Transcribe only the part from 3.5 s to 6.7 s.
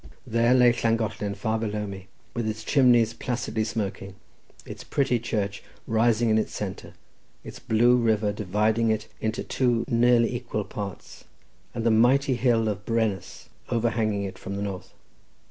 smoking, its pretty church rising in its